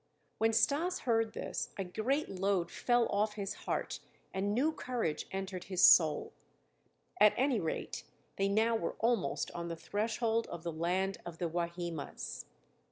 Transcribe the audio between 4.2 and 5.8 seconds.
and new courage entered